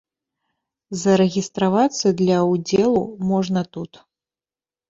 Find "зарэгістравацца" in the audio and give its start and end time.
1.01-2.07